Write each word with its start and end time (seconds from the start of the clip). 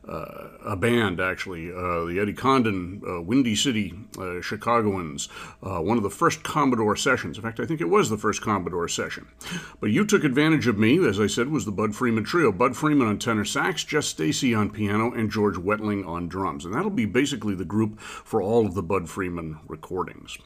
uh, 0.08 0.12
uh, 0.12 0.48
a 0.64 0.76
band, 0.76 1.20
actually, 1.20 1.70
uh, 1.70 2.04
the 2.04 2.18
Eddie 2.20 2.32
Condon 2.32 3.02
uh, 3.08 3.22
Windy 3.22 3.54
City 3.54 3.94
Chicagoans, 4.42 5.26
one 5.60 5.96
of 5.96 6.02
the 6.02 6.10
first 6.10 6.42
Commodore 6.42 6.96
sessions. 6.96 7.36
In 7.36 7.42
fact, 7.42 7.60
I 7.60 7.66
think 7.66 7.80
it 7.80 7.88
was 7.88 8.10
the 8.10 8.18
first 8.18 8.42
Commodore 8.42 8.88
session. 8.88 9.28
But 9.80 9.90
you 9.90 10.04
took 10.04 10.24
advantage 10.24 10.66
of 10.66 10.78
me, 10.78 11.06
as 11.06 11.20
I 11.20 11.26
said, 11.26 11.48
was 11.48 11.64
the 11.64 11.72
Bud 11.72 11.94
Freeman 11.94 12.24
Trio. 12.24 12.52
Bud 12.52 12.76
Freeman 12.76 13.06
on 13.06 13.18
tenor 13.18 13.44
sax, 13.44 13.84
Jess 13.84 14.06
Stacy 14.06 14.54
on 14.54 14.70
piano, 14.70 15.12
and 15.12 15.30
George 15.30 15.56
Wettling 15.56 16.06
on 16.06 16.28
drums. 16.28 16.64
And 16.64 16.74
that'll 16.74 16.90
be 16.90 17.06
basically 17.06 17.54
the 17.54 17.64
group 17.64 18.00
for 18.00 18.42
all 18.42 18.66
of 18.66 18.74
the 18.74 18.82
Bud 18.82 19.08
Freeman 19.08 19.58
recordings. 19.66 20.38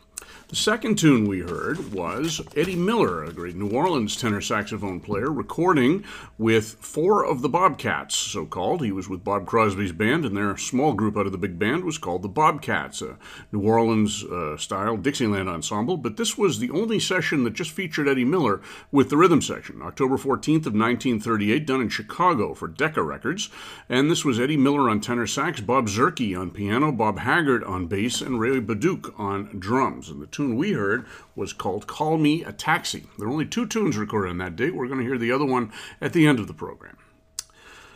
The 0.53 0.57
second 0.57 0.99
tune 0.99 1.27
we 1.27 1.41
heard 1.41 1.95
was 1.95 2.43
Eddie 2.55 2.77
Miller, 2.77 3.25
a 3.25 3.33
great 3.33 3.57
New 3.57 3.71
Orleans 3.71 4.17
tenor 4.17 4.43
saxophone 4.43 5.01
player, 5.01 5.33
recording 5.33 6.05
with 6.37 6.77
four 6.79 7.25
of 7.25 7.41
the 7.41 7.49
Bobcats, 7.49 8.15
so 8.15 8.45
called. 8.45 8.85
He 8.85 8.93
was 8.93 9.09
with 9.09 9.25
Bob 9.25 9.47
Crosby's 9.47 9.93
band, 9.93 10.27
and 10.27 10.37
their 10.37 10.59
small 10.59 10.93
group 10.93 11.17
out 11.17 11.25
of 11.25 11.33
the 11.33 11.39
big 11.39 11.59
band 11.59 11.85
was 11.85 11.97
called 11.97 12.21
the 12.21 12.29
Bobcats, 12.29 13.01
a 13.01 13.17
New 13.51 13.63
Orleans 13.63 14.25
uh, 14.25 14.59
style 14.59 14.99
Dixieland 14.99 15.49
ensemble. 15.49 15.97
But 15.97 16.19
this 16.19 16.37
was 16.37 16.59
the 16.59 16.71
only 16.71 17.01
session 17.01 17.45
that 17.45 17.55
just 17.55 17.71
featured 17.71 18.07
Eddie 18.07 18.27
Miller 18.27 18.61
with 18.91 19.09
the 19.09 19.17
rhythm 19.17 19.41
section, 19.41 19.81
October 19.81 20.19
14th 20.19 20.67
of 20.67 20.75
1938, 20.75 21.67
done 21.67 21.81
in 21.81 21.89
Chicago 21.89 22.53
for 22.53 22.69
Decca 22.69 23.03
Records. 23.03 23.49
And 23.89 24.11
this 24.11 24.23
was 24.23 24.39
Eddie 24.39 24.59
Miller 24.59 24.91
on 24.91 25.01
tenor 25.01 25.27
sax, 25.27 25.63
Bob 25.63 25.87
Zurke 25.89 26.39
on 26.39 26.51
piano, 26.51 26.93
Bob 26.93 27.21
Haggart 27.21 27.65
on 27.65 27.87
bass, 27.87 28.21
and 28.21 28.39
Ray 28.39 28.61
Bauduc 28.61 29.19
on 29.19 29.59
drums. 29.59 30.12
And 30.13 30.23
the 30.23 30.27
tune 30.27 30.57
we 30.57 30.73
heard 30.73 31.05
was 31.35 31.53
called 31.53 31.87
Call 31.87 32.19
Me 32.19 32.45
a 32.45 32.53
Taxi. 32.53 33.05
There 33.19 33.27
are 33.27 33.33
only 33.33 33.47
two 33.47 33.67
tunes 33.67 33.97
recorded 33.97 34.31
on 34.31 34.39
that 34.39 34.55
date. 34.55 34.75
We're 34.75 34.87
going 34.87 35.01
to 35.01 35.07
hear 35.07 35.19
the 35.19 35.33
other 35.33 35.45
one 35.45 35.73
at 36.01 36.13
the 36.13 36.27
end 36.27 36.39
of 36.39 36.47
the 36.47 36.55
program. 36.55 36.97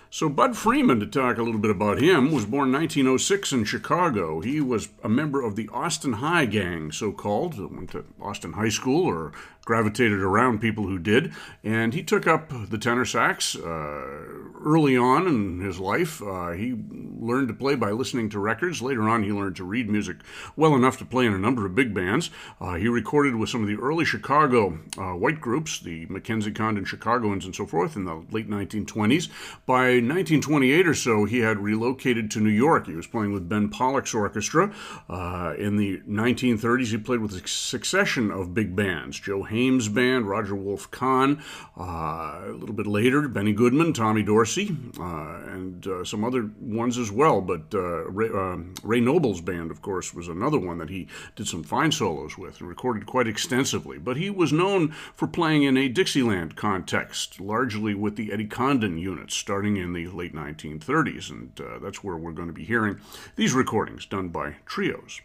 So, 0.08 0.28
Bud 0.30 0.56
Freeman, 0.56 1.00
to 1.00 1.06
talk 1.06 1.36
a 1.36 1.42
little 1.42 1.60
bit 1.60 1.70
about 1.70 2.00
him, 2.00 2.32
was 2.32 2.46
born 2.46 2.72
1906 2.72 3.52
in 3.52 3.64
Chicago. 3.64 4.40
He 4.40 4.60
was 4.60 4.88
a 5.04 5.10
member 5.10 5.42
of 5.42 5.56
the 5.56 5.68
Austin 5.72 6.14
High 6.14 6.46
Gang, 6.46 6.90
so 6.90 7.12
called. 7.12 7.58
Went 7.58 7.90
to 7.90 8.04
Austin 8.20 8.54
High 8.54 8.70
School 8.70 9.04
or 9.04 9.32
gravitated 9.66 10.20
around 10.20 10.60
people 10.60 10.86
who 10.86 10.98
did. 10.98 11.34
And 11.62 11.92
he 11.92 12.02
took 12.02 12.26
up 12.26 12.50
the 12.70 12.78
tenor 12.78 13.04
sax 13.04 13.54
uh, 13.56 14.26
early 14.64 14.96
on 14.96 15.26
in 15.26 15.60
his 15.60 15.78
life. 15.78 16.22
Uh, 16.22 16.52
he 16.52 16.74
learned 17.18 17.48
to 17.48 17.54
play 17.54 17.74
by 17.74 17.90
listening 17.90 18.30
to 18.30 18.38
records. 18.38 18.80
Later 18.80 19.08
on, 19.08 19.24
he 19.24 19.32
learned 19.32 19.56
to 19.56 19.64
read 19.64 19.90
music 19.90 20.18
well 20.54 20.74
enough 20.74 20.96
to 20.98 21.04
play 21.04 21.26
in 21.26 21.34
a 21.34 21.38
number 21.38 21.66
of 21.66 21.74
big 21.74 21.92
bands. 21.92 22.30
Uh, 22.60 22.74
he 22.74 22.88
recorded 22.88 23.34
with 23.34 23.50
some 23.50 23.60
of 23.60 23.68
the 23.68 23.76
early 23.76 24.04
Chicago 24.04 24.78
uh, 24.96 25.12
white 25.12 25.40
groups, 25.40 25.80
the 25.80 26.06
McKenzie 26.06 26.54
Condon 26.54 26.84
Chicagoans 26.84 27.44
and 27.44 27.54
so 27.54 27.66
forth, 27.66 27.96
in 27.96 28.04
the 28.04 28.24
late 28.30 28.48
1920s. 28.48 29.28
By 29.66 29.98
1928 29.98 30.86
or 30.86 30.94
so, 30.94 31.24
he 31.24 31.40
had 31.40 31.58
relocated 31.58 32.30
to 32.30 32.40
New 32.40 32.50
York. 32.50 32.86
He 32.86 32.94
was 32.94 33.08
playing 33.08 33.32
with 33.32 33.48
Ben 33.48 33.68
Pollack's 33.68 34.14
orchestra. 34.14 34.72
Uh, 35.08 35.54
in 35.58 35.76
the 35.76 35.98
1930s, 36.08 36.86
he 36.86 36.98
played 36.98 37.20
with 37.20 37.32
a 37.32 37.48
succession 37.48 38.30
of 38.30 38.54
big 38.54 38.76
bands. 38.76 39.18
Joe 39.18 39.42
Haymes 39.56 39.88
Band, 39.88 40.28
Roger 40.28 40.54
Wolf 40.54 40.90
Kahn. 40.90 41.42
Uh, 41.78 42.42
a 42.46 42.56
little 42.56 42.74
bit 42.74 42.86
later, 42.86 43.26
Benny 43.28 43.52
Goodman, 43.52 43.92
Tommy 43.92 44.22
Dorsey, 44.22 44.76
uh, 45.00 45.40
and 45.46 45.86
uh, 45.86 46.04
some 46.04 46.24
other 46.24 46.50
ones 46.60 46.98
as 46.98 47.10
well. 47.10 47.40
But 47.40 47.72
Ray, 47.72 48.28
um, 48.28 48.74
Ray, 48.82 49.00
Noble's 49.00 49.40
band, 49.40 49.70
of 49.70 49.82
course, 49.82 50.12
was 50.12 50.28
another 50.28 50.58
one 50.58 50.78
that 50.78 50.90
he 50.90 51.08
did 51.34 51.48
some 51.48 51.62
fine 51.62 51.92
solos 51.92 52.36
with 52.36 52.60
and 52.60 52.68
recorded 52.68 53.06
quite 53.06 53.26
extensively. 53.26 53.98
But 53.98 54.16
he 54.16 54.30
was 54.30 54.52
known 54.52 54.90
for 55.14 55.26
playing 55.26 55.62
in 55.62 55.76
a 55.76 55.88
Dixieland 55.88 56.56
context, 56.56 57.40
largely 57.40 57.94
with 57.94 58.16
the 58.16 58.32
Eddie 58.32 58.46
Condon 58.46 58.98
units, 58.98 59.34
starting 59.34 59.76
in 59.76 59.92
the 59.92 60.06
late 60.08 60.34
1930s. 60.34 61.30
And 61.30 61.60
uh, 61.60 61.78
that's 61.78 62.04
where 62.04 62.16
we're 62.16 62.32
going 62.32 62.48
to 62.48 62.54
be 62.54 62.64
hearing 62.64 63.00
these 63.36 63.54
recordings 63.54 64.06
done 64.06 64.28
by 64.28 64.56
trios. 64.66 65.20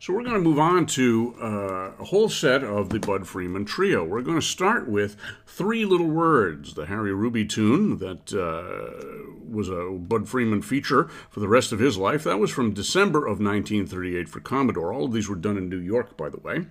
So 0.00 0.12
we're 0.12 0.22
going 0.22 0.34
to 0.34 0.40
move 0.40 0.58
on 0.58 0.86
to 0.86 1.34
uh, 1.40 2.02
a 2.02 2.04
whole 2.04 2.28
set 2.28 2.62
of 2.62 2.90
the 2.90 2.98
Bud 2.98 3.26
Freeman 3.26 3.64
Trio. 3.64 4.04
We're 4.04 4.22
going 4.22 4.40
to 4.40 4.46
start 4.46 4.88
with 4.88 5.16
Three 5.46 5.84
Little 5.84 6.08
Words, 6.08 6.74
the 6.74 6.86
Harry 6.86 7.14
Ruby 7.14 7.44
tune 7.46 7.98
that 7.98 8.32
uh, 8.34 9.30
was 9.48 9.68
a 9.68 9.90
Bud 9.92 10.28
Freeman 10.28 10.62
feature 10.62 11.04
for 11.30 11.40
the 11.40 11.48
rest 11.48 11.72
of 11.72 11.78
his 11.78 11.96
life. 11.96 12.24
That 12.24 12.38
was 12.38 12.50
from 12.50 12.74
December 12.74 13.20
of 13.20 13.38
1938 13.38 14.28
for 14.28 14.40
Commodore. 14.40 14.92
All 14.92 15.04
of 15.04 15.12
these 15.12 15.28
were 15.28 15.36
done 15.36 15.56
in 15.56 15.68
New 15.68 15.78
York, 15.78 16.16
by 16.16 16.28
the 16.28 16.40
way. 16.40 16.66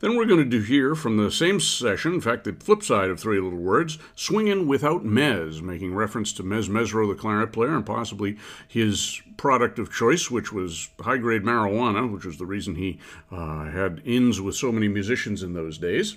Then 0.00 0.16
we're 0.16 0.24
going 0.24 0.38
to 0.38 0.44
do 0.44 0.60
here 0.60 0.94
from 0.94 1.16
the 1.16 1.30
same 1.30 1.60
session, 1.60 2.14
in 2.14 2.20
fact, 2.20 2.44
the 2.44 2.52
flip 2.52 2.82
side 2.82 3.10
of 3.10 3.18
Three 3.18 3.40
Little 3.40 3.58
Words, 3.58 3.98
Swingin' 4.14 4.66
Without 4.66 5.04
Mez, 5.04 5.60
making 5.60 5.94
reference 5.94 6.32
to 6.34 6.42
Mez 6.42 6.68
Mezzrow, 6.68 7.08
the 7.08 7.20
clarinet 7.20 7.52
player, 7.52 7.74
and 7.74 7.84
possibly 7.84 8.36
his 8.66 9.20
product 9.36 9.78
of 9.78 9.92
choice, 9.92 10.30
which 10.30 10.52
was 10.52 10.90
high 11.00 11.16
grade 11.16 11.42
marijuana, 11.42 12.12
which 12.12 12.24
was 12.24 12.36
the 12.38 12.46
reason 12.46 12.74
he 12.78 12.98
uh, 13.30 13.64
had 13.70 14.00
ins 14.04 14.40
with 14.40 14.54
so 14.54 14.72
many 14.72 14.88
musicians 14.88 15.42
in 15.42 15.52
those 15.52 15.78
days. 15.78 16.16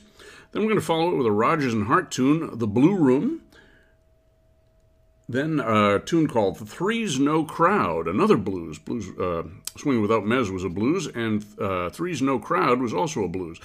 Then 0.52 0.62
we're 0.62 0.70
going 0.70 0.80
to 0.80 0.86
follow 0.86 1.12
it 1.12 1.18
with 1.18 1.28
a 1.28 1.32
Rodgers 1.32 1.74
and 1.74 1.88
Hart 1.88 2.12
tune, 2.12 2.58
The 2.58 2.68
Blue 2.68 2.96
Room. 2.96 3.42
Then 5.32 5.62
a 5.62 6.00
tune 6.00 6.28
called 6.28 6.58
Three's 6.58 7.20
No 7.20 7.46
Crowd, 7.46 8.08
another 8.08 8.36
blues. 8.36 8.80
Blues 8.80 9.18
uh, 9.18 9.44
Swinging 9.78 10.02
Without 10.02 10.24
Mez 10.24 10.52
was 10.52 10.66
a 10.66 10.70
blues, 10.70 11.08
and 11.08 11.46
uh, 11.60 11.90
Three's 11.90 12.22
No 12.22 12.38
Crowd 12.38 12.82
was 12.82 12.94
also 12.94 13.24
a 13.24 13.30
blues. 13.30 13.58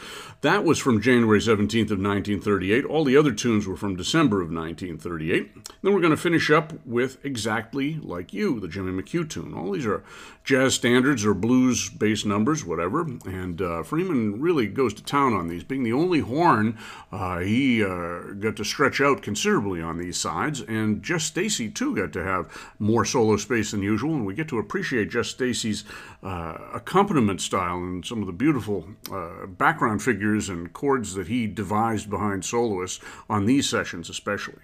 That 0.42 0.62
was 0.62 0.78
from 0.78 1.00
January 1.00 1.40
17th 1.40 1.90
of 1.90 1.98
1938. 1.98 2.84
All 2.84 3.02
the 3.04 3.16
other 3.16 3.32
tunes 3.32 3.66
were 3.66 3.76
from 3.76 3.96
December 3.96 4.36
of 4.36 4.52
1938. 4.52 5.82
Then 5.82 5.92
we're 5.92 6.00
going 6.00 6.12
to 6.12 6.16
finish 6.16 6.48
up 6.50 6.72
with 6.86 7.24
Exactly 7.24 7.98
Like 8.00 8.32
You, 8.32 8.60
the 8.60 8.68
Jimmy 8.68 9.02
McHugh 9.02 9.28
tune. 9.28 9.52
All 9.52 9.72
these 9.72 9.86
are 9.86 10.04
jazz 10.44 10.74
standards 10.74 11.26
or 11.26 11.34
blues-based 11.34 12.24
numbers, 12.24 12.64
whatever. 12.64 13.00
And 13.24 13.60
uh, 13.60 13.82
Freeman 13.82 14.40
really 14.40 14.68
goes 14.68 14.94
to 14.94 15.02
town 15.02 15.32
on 15.32 15.48
these. 15.48 15.64
Being 15.64 15.82
the 15.82 15.92
only 15.92 16.20
horn, 16.20 16.78
uh, 17.10 17.38
he 17.38 17.82
uh, 17.82 18.20
got 18.38 18.54
to 18.56 18.64
stretch 18.64 19.00
out 19.00 19.22
considerably 19.22 19.82
on 19.82 19.98
these 19.98 20.16
sides, 20.16 20.60
and 20.60 21.02
Jess 21.02 21.24
Stacy, 21.56 21.70
too, 21.70 21.96
got 21.96 22.12
to 22.12 22.22
have 22.22 22.50
more 22.78 23.06
solo 23.06 23.38
space 23.38 23.70
than 23.70 23.80
usual, 23.80 24.14
and 24.14 24.26
we 24.26 24.34
get 24.34 24.48
to 24.48 24.58
appreciate 24.58 25.10
Jess 25.10 25.28
Stacy's 25.28 25.84
uh, 26.22 26.58
accompaniment 26.74 27.40
style 27.40 27.78
and 27.78 28.04
some 28.04 28.20
of 28.20 28.26
the 28.26 28.32
beautiful 28.32 28.86
uh, 29.10 29.46
background 29.46 30.02
figures 30.02 30.50
and 30.50 30.72
chords 30.74 31.14
that 31.14 31.28
he 31.28 31.46
devised 31.46 32.10
behind 32.10 32.44
soloists 32.44 33.02
on 33.30 33.46
these 33.46 33.66
sessions, 33.66 34.10
especially. 34.10 34.60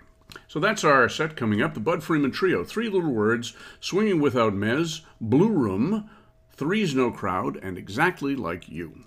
So 0.48 0.60
that's 0.60 0.84
our 0.84 1.08
set 1.08 1.34
coming 1.34 1.62
up 1.62 1.72
the 1.72 1.80
Bud 1.80 2.02
Freeman 2.02 2.30
Trio. 2.30 2.62
Three 2.62 2.90
little 2.90 3.12
words 3.12 3.54
Swinging 3.80 4.20
Without 4.20 4.52
Mez, 4.52 5.00
Blue 5.18 5.50
Room, 5.50 6.10
Three's 6.54 6.94
No 6.94 7.10
Crowd, 7.10 7.56
and 7.62 7.78
Exactly 7.78 8.36
Like 8.36 8.68
You. 8.68 9.04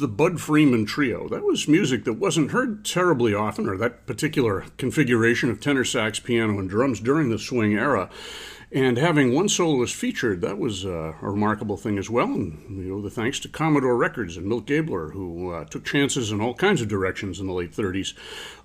the 0.00 0.08
Bud 0.08 0.40
Freeman 0.40 0.86
Trio. 0.86 1.28
That 1.28 1.44
was 1.44 1.68
music 1.68 2.04
that 2.04 2.14
wasn't 2.14 2.50
heard 2.50 2.84
terribly 2.84 3.34
often, 3.34 3.68
or 3.68 3.76
that 3.76 4.06
particular 4.06 4.64
configuration 4.78 5.50
of 5.50 5.60
tenor 5.60 5.84
sax, 5.84 6.18
piano, 6.18 6.58
and 6.58 6.68
drums 6.68 7.00
during 7.00 7.30
the 7.30 7.38
swing 7.38 7.74
era. 7.74 8.10
And 8.72 8.98
having 8.98 9.34
one 9.34 9.48
soloist 9.48 9.96
featured, 9.96 10.42
that 10.42 10.56
was 10.56 10.86
uh, 10.86 11.14
a 11.20 11.30
remarkable 11.30 11.76
thing 11.76 11.98
as 11.98 12.08
well. 12.08 12.26
And 12.26 12.84
you 12.84 12.92
know, 12.92 13.02
the 13.02 13.10
thanks 13.10 13.40
to 13.40 13.48
Commodore 13.48 13.96
Records 13.96 14.36
and 14.36 14.46
Milt 14.46 14.66
Gabler, 14.66 15.10
who 15.10 15.52
uh, 15.52 15.64
took 15.64 15.84
chances 15.84 16.30
in 16.30 16.40
all 16.40 16.54
kinds 16.54 16.80
of 16.80 16.86
directions 16.86 17.40
in 17.40 17.48
the 17.48 17.52
late 17.52 17.72
30s 17.72 18.14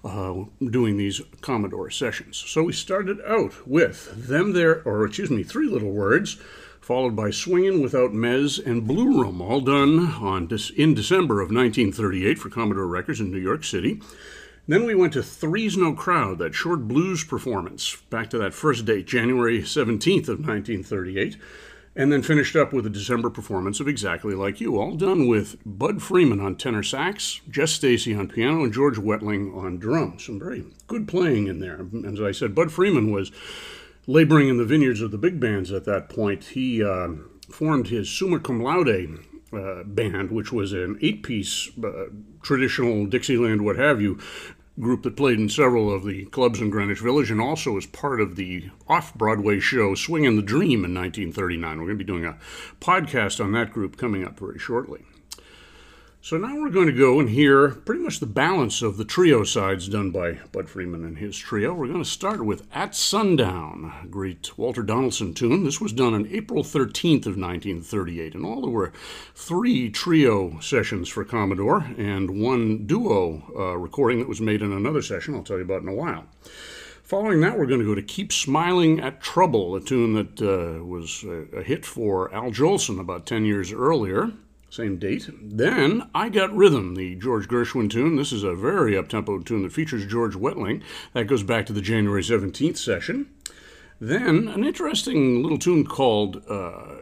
uh, 0.04 0.46
doing 0.70 0.98
these 0.98 1.22
Commodore 1.42 1.90
sessions. 1.90 2.38
So 2.38 2.64
we 2.64 2.74
started 2.74 3.20
out 3.26 3.68
with 3.68 4.28
them 4.28 4.54
there, 4.54 4.84
or 4.84 5.06
excuse 5.06 5.32
me, 5.32 5.42
three 5.42 5.68
little 5.68 5.92
words 5.92 6.38
followed 6.86 7.16
by 7.16 7.32
Swingin' 7.32 7.82
Without 7.82 8.12
Mez 8.12 8.64
and 8.64 8.86
Blue 8.86 9.20
Room, 9.20 9.42
all 9.42 9.60
done 9.60 9.98
on 10.22 10.48
in 10.78 10.94
December 10.94 11.42
of 11.42 11.50
1938 11.50 12.38
for 12.38 12.52
Commodore 12.52 12.86
Records 12.86 13.20
in 13.20 13.32
New 13.32 13.40
York 13.40 13.64
City. 13.64 14.00
Then 14.68 14.86
we 14.86 14.94
went 14.94 15.14
to 15.14 15.24
Three's 15.24 15.76
No 15.76 15.94
Crowd, 15.94 16.38
that 16.38 16.54
short 16.54 16.88
blues 16.88 17.24
performance, 17.24 17.96
back 18.12 18.30
to 18.30 18.38
that 18.38 18.54
first 18.54 18.86
date, 18.86 19.08
January 19.08 19.64
17th 19.64 20.30
of 20.30 20.46
1938, 20.46 21.38
and 21.96 22.12
then 22.12 22.22
finished 22.22 22.56
up 22.56 22.72
with 22.72 22.86
a 22.86 22.92
December 22.92 23.32
performance 23.32 23.80
of 23.80 23.88
Exactly 23.88 24.36
Like 24.36 24.62
You, 24.62 24.80
all 24.80 24.96
done 24.96 25.28
with 25.28 25.58
Bud 25.66 26.04
Freeman 26.04 26.40
on 26.40 26.56
tenor 26.56 26.84
sax, 26.84 27.42
Jess 27.50 27.72
Stacy 27.72 28.14
on 28.14 28.28
piano, 28.28 28.64
and 28.64 28.72
George 28.72 28.98
Wettling 28.98 29.58
on 29.58 29.80
drums. 29.80 30.26
Some 30.26 30.38
very 30.38 30.64
good 30.86 31.08
playing 31.08 31.48
in 31.48 31.60
there. 31.60 31.84
As 32.06 32.22
I 32.22 32.32
said, 32.32 32.54
Bud 32.54 32.72
Freeman 32.72 33.12
was 33.12 33.32
laboring 34.08 34.50
in 34.50 34.58
the 34.58 34.66
vineyards 34.66 35.02
of 35.02 35.12
the 35.12 35.18
big 35.18 35.40
bands 35.40 35.72
at 35.72 35.86
that 35.86 36.10
point, 36.10 36.44
he 36.46 36.84
uh, 36.84 37.10
formed 37.50 37.88
his 37.88 38.10
summa 38.10 38.40
cum 38.40 38.62
laude 38.62 39.20
uh, 39.54 39.84
band, 39.84 40.32
which 40.32 40.52
was 40.52 40.74
an 40.74 40.98
eight 41.02 41.24
piece 41.24 41.70
uh, 41.84 42.06
traditional 42.42 43.06
Dixieland, 43.06 43.64
what 43.64 43.78
have 43.78 44.02
you, 44.02 44.20
group 44.80 45.04
that 45.04 45.16
played 45.16 45.40
in 45.40 45.50
several 45.50 45.94
of 45.94 46.04
the 46.04 46.26
clubs 46.26 46.60
in 46.60 46.70
Greenwich 46.70 47.00
Village 47.00 47.32
and 47.32 47.40
also 47.40 47.78
as 47.78 47.86
part 47.86 48.20
of 48.20 48.36
the 48.36 48.70
off 48.88 49.14
Broadway 49.16 49.60
show 49.60 49.96
Swingin' 49.96 50.36
the 50.36 50.42
Dream 50.42 50.84
in 50.84 50.94
1939. 50.94 51.78
We're 51.78 51.86
going 51.86 51.98
to 51.98 52.04
be 52.04 52.04
doing 52.04 52.26
a 52.26 52.38
podcast 52.82 53.44
on 53.44 53.54
that 53.54 53.72
group 53.72 53.98
coming 53.98 54.26
up 54.26 54.38
very 54.38 54.60
shortly. 54.60 55.06
So 56.26 56.40
now 56.40 56.60
we're 56.60 56.72
going 56.72 56.88
to 56.88 56.92
go 56.92 57.20
and 57.20 57.30
hear 57.30 57.70
pretty 57.70 58.02
much 58.02 58.20
the 58.20 58.26
balance 58.26 58.82
of 58.82 58.98
the 58.98 59.06
trio 59.06 59.44
sides 59.44 59.88
done 59.88 60.10
by 60.10 60.40
Bud 60.52 60.68
Freeman 60.68 61.06
and 61.06 61.20
his 61.20 61.38
trio. 61.38 61.72
We're 61.72 61.86
going 61.86 62.02
to 62.02 62.10
start 62.10 62.44
with 62.44 62.66
At 62.74 62.96
Sundown, 62.96 63.94
a 64.04 64.08
great 64.08 64.58
Walter 64.58 64.82
Donaldson 64.82 65.36
tune. 65.36 65.64
This 65.64 65.80
was 65.80 65.94
done 65.94 66.16
on 66.16 66.28
April 66.32 66.64
13th 66.64 67.28
of 67.28 67.38
1938. 67.38 68.34
and 68.34 68.44
all, 68.44 68.62
there 68.62 68.72
were 68.72 68.92
three 69.36 69.92
trio 69.92 70.60
sessions 70.62 71.10
for 71.10 71.24
Commodore 71.24 71.82
and 71.96 72.42
one 72.42 72.88
duo 72.88 73.44
uh, 73.56 73.78
recording 73.78 74.18
that 74.18 74.28
was 74.28 74.42
made 74.42 74.64
in 74.64 74.72
another 74.72 75.04
session 75.04 75.36
I'll 75.36 75.44
tell 75.44 75.58
you 75.58 75.64
about 75.64 75.84
in 75.84 75.90
a 75.90 75.94
while. 75.94 76.26
Following 77.04 77.42
that, 77.42 77.56
we're 77.56 77.68
going 77.68 77.82
to 77.82 77.86
go 77.86 77.94
to 77.94 78.02
Keep 78.02 78.34
Smiling 78.34 79.00
at 79.00 79.22
Trouble, 79.22 79.76
a 79.76 79.80
tune 79.80 80.14
that 80.14 80.42
uh, 80.42 80.84
was 80.84 81.24
a, 81.24 81.60
a 81.60 81.62
hit 81.62 81.86
for 81.86 82.34
Al 82.34 82.50
Jolson 82.50 83.00
about 83.00 83.28
10 83.28 83.46
years 83.46 83.72
earlier 83.72 84.32
same 84.70 84.98
date. 84.98 85.30
Then 85.42 86.10
I 86.14 86.30
Got 86.30 86.56
Rhythm, 86.56 86.96
the 86.96 87.16
George 87.16 87.48
Gershwin 87.48 87.90
tune. 87.90 88.16
This 88.16 88.32
is 88.32 88.44
a 88.44 88.54
very 88.54 88.98
up-tempo 88.98 89.40
tune 89.40 89.64
that 89.64 89.72
features 89.72 90.06
George 90.06 90.36
Wettling. 90.36 90.82
That 91.14 91.26
goes 91.26 91.44
back 91.44 91.66
to 91.68 91.74
the 91.74 91.82
January 91.82 92.22
17th 92.22 92.78
session. 92.78 93.32
Then 94.00 94.48
an 94.50 94.66
interesting 94.66 95.42
little 95.42 95.58
tune 95.58 95.86
called 95.86 96.44
uh, 96.50 96.98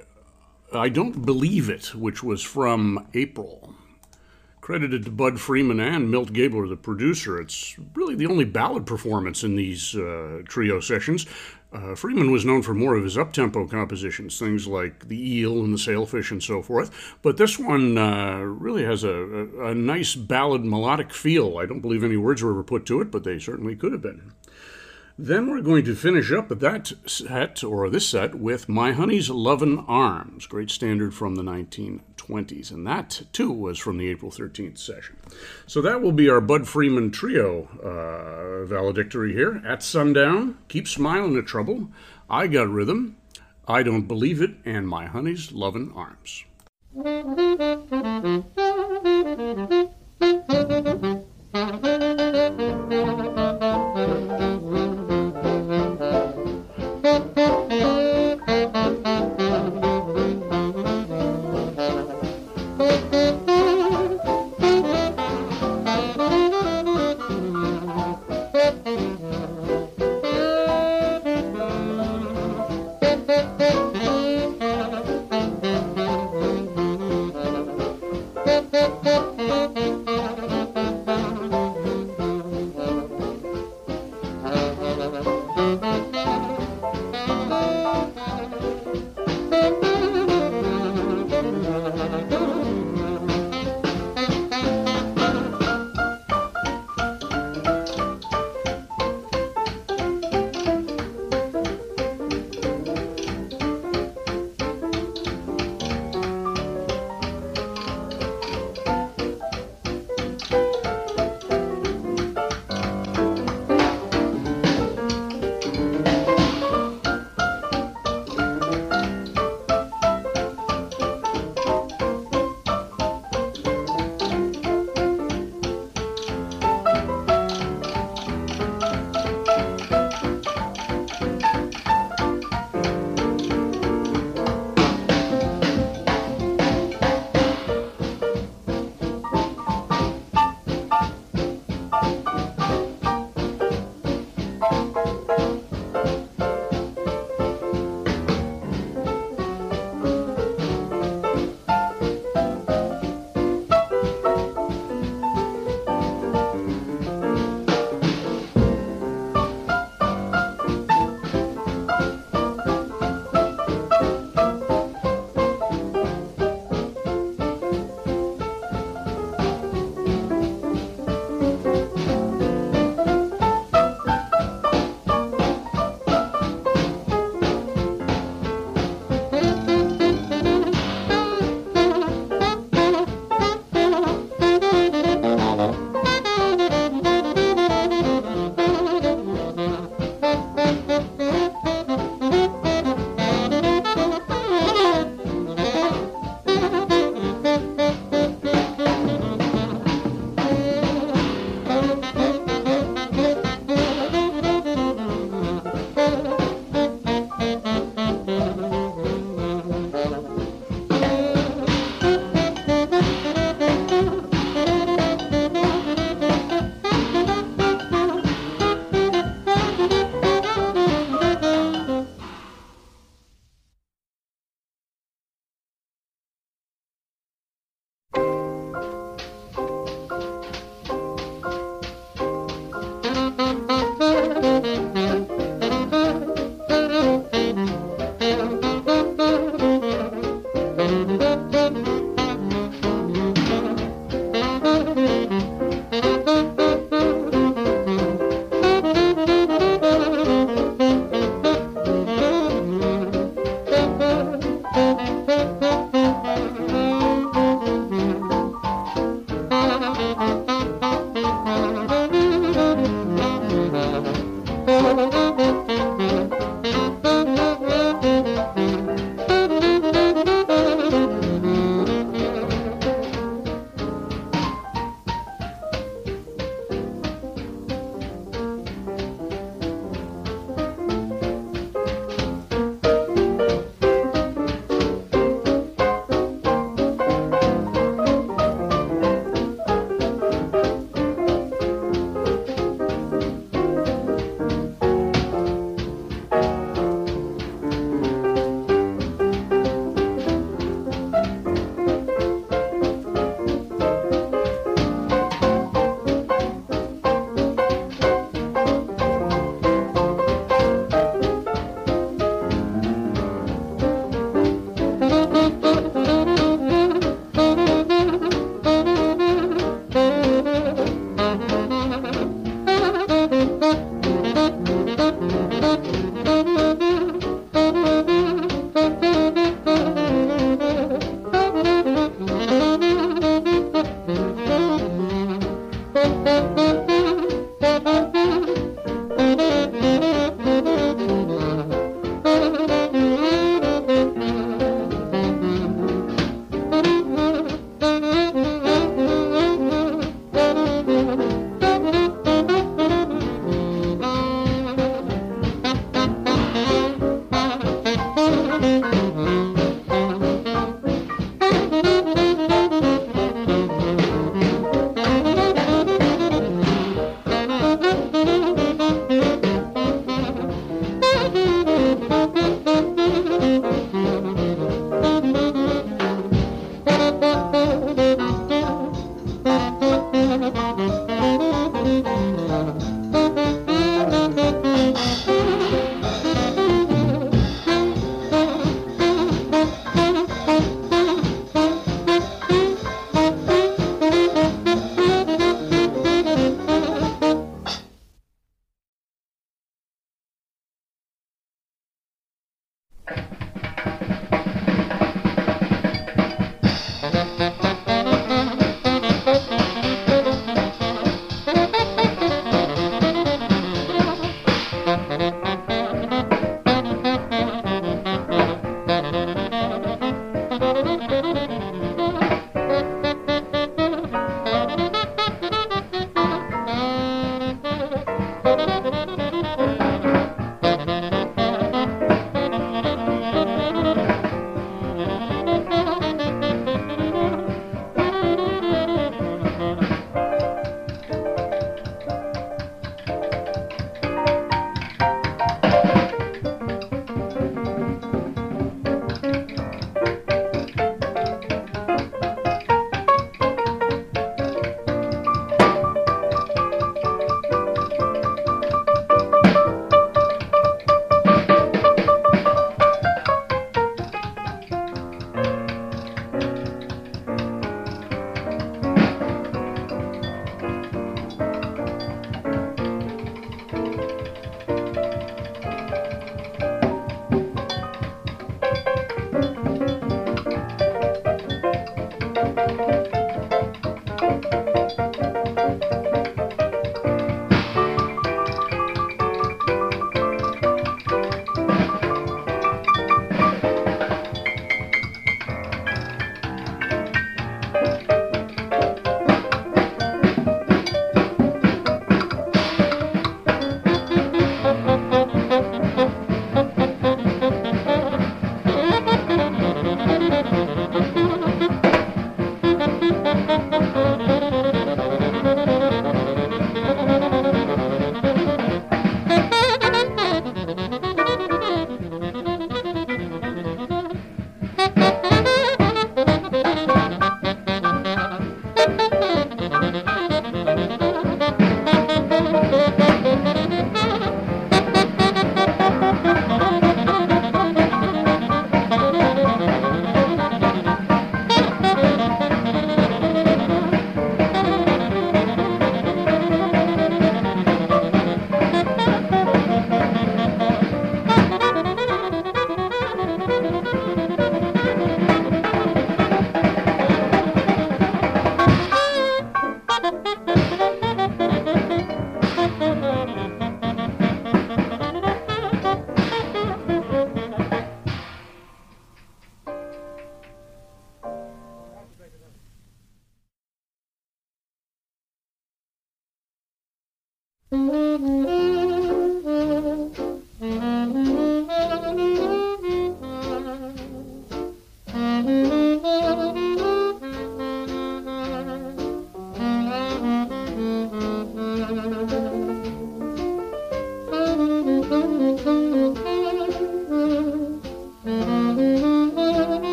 I 0.72 0.90
Don't 0.90 1.26
Believe 1.26 1.70
It, 1.70 1.96
which 1.96 2.24
was 2.24 2.42
from 2.42 3.08
April. 3.14 3.74
Credited 4.62 5.04
to 5.06 5.12
Bud 5.12 5.42
Freeman 5.42 5.80
and 5.80 6.10
Milt 6.10 6.32
Gabler, 6.32 6.68
the 6.68 6.78
producer. 6.78 7.40
It's 7.40 7.76
really 7.96 8.16
the 8.16 8.28
only 8.28 8.46
ballad 8.46 8.86
performance 8.86 9.44
in 9.44 9.56
these 9.56 9.96
uh, 9.96 10.42
trio 10.46 10.80
sessions. 10.80 11.26
Uh, 11.74 11.96
Freeman 11.96 12.32
was 12.32 12.46
known 12.46 12.62
for 12.62 12.76
more 12.76 12.96
of 12.96 13.04
his 13.04 13.18
up-tempo 13.18 13.68
compositions, 13.68 14.38
things 14.38 14.68
like 14.68 15.08
the 15.08 15.38
eel 15.38 15.64
and 15.64 15.74
the 15.74 15.80
sailfish 15.80 16.30
and 16.30 16.44
so 16.44 16.62
forth. 16.62 17.18
But 17.24 17.38
this 17.38 17.58
one 17.58 17.98
uh, 17.98 18.40
really 18.42 18.84
has 18.84 19.04
a, 19.04 19.10
a, 19.10 19.72
a, 19.72 19.76
nice 19.76 20.14
ballad 20.14 20.64
melodic 20.64 21.12
feel. 21.12 21.58
I 21.58 21.66
don't 21.66 21.80
believe 21.80 22.04
any 22.04 22.18
words 22.18 22.44
were 22.44 22.52
ever 22.52 22.64
put 22.64 22.86
to 22.88 23.02
it, 23.02 23.10
but 23.10 23.24
they 23.24 23.40
certainly 23.40 23.76
could 23.76 23.92
have 23.92 24.04
been. 24.04 24.34
Then 25.18 25.48
we're 25.48 25.62
going 25.62 25.86
to 25.86 25.94
finish 25.94 26.32
up 26.32 26.50
that 26.50 26.92
set, 27.06 27.64
or 27.64 27.88
this 27.88 28.10
set, 28.10 28.34
with 28.34 28.68
My 28.68 28.94
Honey's 28.94 29.30
Lovin' 29.30 29.78
Arms, 29.88 30.48
great 30.48 30.72
standard 30.72 31.14
from 31.14 31.36
the 31.36 31.44
1920s. 31.44 32.72
And 32.72 32.88
that, 32.88 33.22
too, 33.32 33.52
was 33.52 33.78
from 33.78 34.00
the 34.00 34.10
April 34.10 34.32
13th 34.32 34.80
session. 34.80 35.18
So 35.68 35.82
that 35.82 36.02
will 36.02 36.14
be 36.14 36.30
our 36.30 36.42
Bud 36.42 36.68
Freeman 36.68 37.12
Trio 37.12 37.68
uh, 37.84 38.66
valedictory 38.66 39.34
here. 39.34 39.62
At 39.64 39.84
sundown, 39.84 40.58
Keep 40.68 40.88
Smiling 40.88 41.38
at 41.38 41.46
Trouble, 41.46 41.92
I 42.28 42.48
Got 42.48 42.70
Rhythm, 42.70 43.18
I 43.68 43.84
Don't 43.84 44.08
Believe 44.08 44.42
It, 44.42 44.56
and 44.66 44.88
My 44.88 45.06
Honey's 45.06 45.52
Lovin' 45.52 45.92
Arms. 45.96 46.46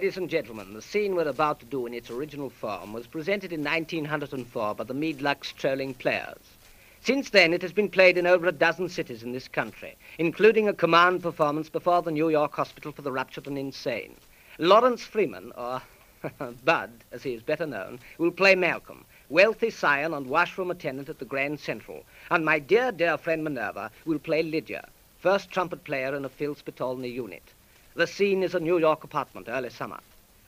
Ladies 0.00 0.16
and 0.16 0.30
gentlemen, 0.30 0.72
the 0.72 0.80
scene 0.80 1.14
we're 1.14 1.28
about 1.28 1.60
to 1.60 1.66
do 1.66 1.84
in 1.84 1.92
its 1.92 2.08
original 2.08 2.48
form 2.48 2.94
was 2.94 3.06
presented 3.06 3.52
in 3.52 3.62
1904 3.62 4.74
by 4.74 4.82
the 4.82 4.94
Meadluck 4.94 5.44
Strolling 5.44 5.92
Players. 5.92 6.38
Since 7.02 7.28
then, 7.28 7.52
it 7.52 7.60
has 7.60 7.74
been 7.74 7.90
played 7.90 8.16
in 8.16 8.26
over 8.26 8.46
a 8.46 8.50
dozen 8.50 8.88
cities 8.88 9.22
in 9.22 9.32
this 9.32 9.46
country, 9.46 9.98
including 10.16 10.66
a 10.66 10.72
command 10.72 11.22
performance 11.22 11.68
before 11.68 12.00
the 12.00 12.10
New 12.10 12.30
York 12.30 12.54
Hospital 12.54 12.92
for 12.92 13.02
the 13.02 13.12
Ruptured 13.12 13.46
and 13.46 13.58
Insane. 13.58 14.16
Lawrence 14.56 15.02
Freeman, 15.02 15.52
or 15.54 15.82
Bud, 16.64 16.90
as 17.12 17.22
he 17.22 17.34
is 17.34 17.42
better 17.42 17.66
known, 17.66 18.00
will 18.16 18.30
play 18.30 18.54
Malcolm, 18.54 19.04
wealthy 19.28 19.68
scion 19.68 20.14
and 20.14 20.28
washroom 20.28 20.70
attendant 20.70 21.10
at 21.10 21.18
the 21.18 21.26
Grand 21.26 21.60
Central. 21.60 22.06
And 22.30 22.42
my 22.42 22.58
dear, 22.58 22.90
dear 22.90 23.18
friend 23.18 23.44
Minerva 23.44 23.90
will 24.06 24.18
play 24.18 24.42
Lydia, 24.42 24.88
first 25.18 25.50
trumpet 25.50 25.84
player 25.84 26.14
in 26.14 26.24
a 26.24 26.30
Phil 26.30 26.54
Spitalny 26.54 27.12
unit. 27.12 27.52
The 27.94 28.06
scene 28.06 28.44
is 28.44 28.54
a 28.54 28.60
New 28.60 28.78
York 28.78 29.02
apartment, 29.02 29.48
early 29.48 29.70
summer. 29.70 29.98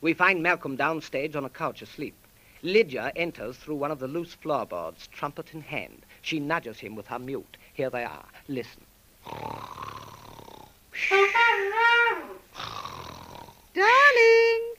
We 0.00 0.14
find 0.14 0.42
Malcolm 0.42 0.76
downstage 0.76 1.34
on 1.34 1.44
a 1.44 1.50
couch 1.50 1.82
asleep. 1.82 2.14
Lydia 2.62 3.10
enters 3.16 3.56
through 3.56 3.74
one 3.74 3.90
of 3.90 3.98
the 3.98 4.06
loose 4.06 4.34
floorboards, 4.34 5.08
trumpet 5.08 5.52
in 5.52 5.60
hand. 5.60 6.06
She 6.22 6.38
nudges 6.38 6.78
him 6.78 6.94
with 6.94 7.08
her 7.08 7.18
mute. 7.18 7.56
Here 7.74 7.90
they 7.90 8.04
are. 8.04 8.24
Listen. 8.46 8.84
Darling! 13.74 14.74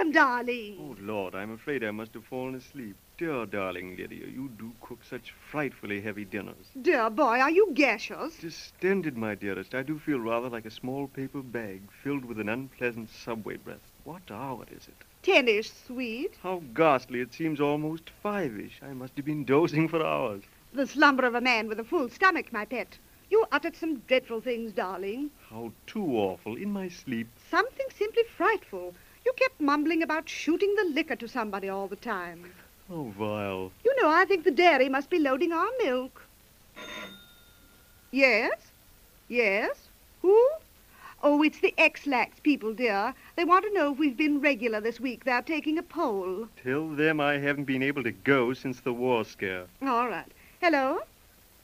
Malcolm, 0.00 0.12
darling! 0.12 0.76
Oh, 0.80 0.96
Lord, 1.02 1.34
I'm 1.34 1.52
afraid 1.52 1.84
I 1.84 1.90
must 1.90 2.14
have 2.14 2.24
fallen 2.24 2.54
asleep. 2.54 2.96
Dear 3.18 3.44
darling 3.44 3.98
Lydia, 3.98 4.28
you 4.28 4.50
do 4.58 4.72
cook 4.80 5.00
such 5.04 5.34
frightfully 5.50 6.00
heavy 6.00 6.24
dinners. 6.24 6.68
Dear 6.80 7.10
boy, 7.10 7.38
are 7.38 7.50
you 7.50 7.70
gaseous? 7.74 8.34
Distended, 8.38 9.18
my 9.18 9.34
dearest. 9.34 9.74
I 9.74 9.82
do 9.82 9.98
feel 9.98 10.18
rather 10.18 10.48
like 10.48 10.64
a 10.64 10.70
small 10.70 11.06
paper 11.06 11.42
bag 11.42 11.82
filled 12.02 12.24
with 12.24 12.40
an 12.40 12.48
unpleasant 12.48 13.10
subway 13.10 13.58
breath. 13.58 13.90
What 14.04 14.22
hour 14.30 14.64
is 14.74 14.88
it? 14.88 14.94
Tenish, 15.22 15.70
sweet. 15.86 16.32
How 16.42 16.62
ghastly. 16.72 17.20
It 17.20 17.34
seems 17.34 17.60
almost 17.60 18.08
five-ish. 18.22 18.80
I 18.82 18.94
must 18.94 19.16
have 19.16 19.26
been 19.26 19.44
dozing 19.44 19.86
for 19.86 20.02
hours. 20.02 20.44
The 20.72 20.86
slumber 20.86 21.26
of 21.26 21.34
a 21.34 21.42
man 21.42 21.68
with 21.68 21.78
a 21.78 21.84
full 21.84 22.08
stomach, 22.08 22.54
my 22.54 22.64
pet. 22.64 22.96
You 23.28 23.44
uttered 23.52 23.76
some 23.76 23.98
dreadful 24.08 24.40
things, 24.40 24.72
darling. 24.72 25.30
How 25.50 25.72
too 25.86 26.06
awful. 26.16 26.56
In 26.56 26.72
my 26.72 26.88
sleep. 26.88 27.28
Something 27.50 27.86
simply 27.94 28.22
frightful. 28.34 28.94
You 29.24 29.32
kept 29.36 29.60
mumbling 29.60 30.02
about 30.02 30.28
shooting 30.28 30.74
the 30.76 30.90
liquor 30.94 31.16
to 31.16 31.28
somebody 31.28 31.68
all 31.68 31.88
the 31.88 31.96
time. 31.96 32.52
Oh, 32.90 33.12
vile. 33.16 33.70
You 33.84 33.94
know, 34.00 34.08
I 34.08 34.24
think 34.24 34.44
the 34.44 34.50
dairy 34.50 34.88
must 34.88 35.10
be 35.10 35.18
loading 35.18 35.52
our 35.52 35.68
milk. 35.82 36.22
Yes? 38.10 38.72
Yes? 39.28 39.88
Who? 40.22 40.48
Oh, 41.22 41.42
it's 41.42 41.60
the 41.60 41.74
Ex-Lax 41.76 42.40
people, 42.40 42.72
dear. 42.72 43.14
They 43.36 43.44
want 43.44 43.64
to 43.66 43.72
know 43.74 43.92
if 43.92 43.98
we've 43.98 44.16
been 44.16 44.40
regular 44.40 44.80
this 44.80 44.98
week. 44.98 45.24
They're 45.24 45.42
taking 45.42 45.76
a 45.76 45.82
poll. 45.82 46.48
Tell 46.64 46.88
them 46.88 47.20
I 47.20 47.34
haven't 47.34 47.64
been 47.64 47.82
able 47.82 48.02
to 48.04 48.10
go 48.10 48.54
since 48.54 48.80
the 48.80 48.92
war 48.92 49.24
scare. 49.24 49.66
All 49.82 50.08
right. 50.08 50.26
Hello? 50.60 51.00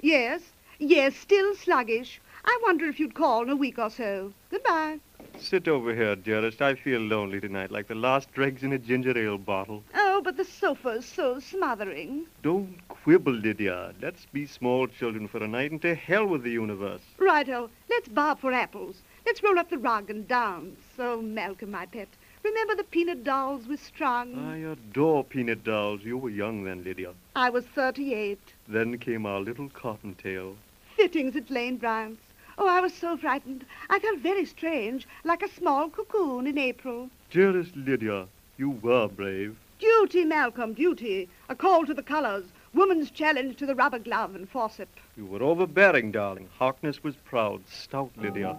Yes? 0.00 0.42
Yes, 0.78 1.16
still 1.16 1.54
sluggish. 1.54 2.20
I 2.46 2.58
wonder 2.62 2.86
if 2.86 3.00
you'd 3.00 3.14
call 3.14 3.42
in 3.42 3.50
a 3.50 3.56
week 3.56 3.78
or 3.78 3.90
so. 3.90 4.32
Goodbye. 4.50 5.00
Sit 5.38 5.68
over 5.68 5.94
here, 5.94 6.16
dearest. 6.16 6.62
I 6.62 6.74
feel 6.74 7.00
lonely 7.00 7.40
tonight, 7.40 7.70
like 7.70 7.88
the 7.88 7.94
last 7.94 8.32
dregs 8.32 8.62
in 8.62 8.72
a 8.72 8.78
ginger 8.78 9.16
ale 9.18 9.36
bottle. 9.36 9.82
Oh, 9.94 10.20
but 10.24 10.36
the 10.36 10.44
sofa's 10.44 11.04
so 11.04 11.38
smothering. 11.40 12.26
Don't 12.42 12.76
quibble, 12.88 13.32
Lydia. 13.32 13.92
Let's 14.00 14.26
be 14.26 14.46
small 14.46 14.86
children 14.86 15.28
for 15.28 15.42
a 15.42 15.48
night 15.48 15.72
and 15.72 15.82
to 15.82 15.94
hell 15.94 16.26
with 16.26 16.42
the 16.42 16.50
universe. 16.50 17.02
Righto. 17.18 17.64
Oh, 17.64 17.70
let's 17.90 18.08
bob 18.08 18.40
for 18.40 18.52
apples. 18.52 19.02
Let's 19.26 19.42
roll 19.42 19.58
up 19.58 19.68
the 19.68 19.78
rug 19.78 20.08
and 20.08 20.26
dance. 20.26 20.80
Oh, 20.98 21.20
Malcolm, 21.20 21.72
my 21.72 21.86
pet. 21.86 22.08
Remember 22.42 22.76
the 22.76 22.84
peanut 22.84 23.24
dolls 23.24 23.66
we 23.66 23.76
strung? 23.76 24.38
I 24.38 24.58
adore 24.58 25.24
peanut 25.24 25.64
dolls. 25.64 26.02
You 26.04 26.16
were 26.16 26.30
young 26.30 26.64
then, 26.64 26.84
Lydia. 26.84 27.12
I 27.34 27.50
was 27.50 27.64
38. 27.66 28.38
Then 28.68 28.98
came 28.98 29.26
our 29.26 29.40
little 29.40 29.68
cottontail. 29.68 30.56
Fittings 30.96 31.36
at 31.36 31.50
Lane 31.50 31.76
Bryant's. 31.76 32.22
Oh, 32.58 32.68
I 32.68 32.80
was 32.80 32.94
so 32.94 33.16
frightened. 33.16 33.66
I 33.90 33.98
felt 33.98 34.20
very 34.20 34.46
strange, 34.46 35.06
like 35.24 35.42
a 35.42 35.48
small 35.48 35.90
cocoon 35.90 36.46
in 36.46 36.56
April. 36.56 37.10
Dearest 37.30 37.76
Lydia, 37.76 38.26
you 38.56 38.70
were 38.70 39.08
brave. 39.08 39.56
Duty, 39.78 40.24
Malcolm, 40.24 40.72
duty. 40.72 41.28
A 41.50 41.54
call 41.54 41.84
to 41.84 41.92
the 41.92 42.02
colors. 42.02 42.44
Woman's 42.72 43.10
challenge 43.10 43.56
to 43.56 43.66
the 43.66 43.74
rubber 43.74 43.98
glove 43.98 44.34
and 44.34 44.48
forceps. 44.48 45.02
You 45.16 45.26
were 45.26 45.42
overbearing, 45.42 46.12
darling. 46.12 46.48
Harkness 46.58 47.02
was 47.02 47.14
proud. 47.16 47.62
Stout 47.68 48.10
Lydia. 48.16 48.56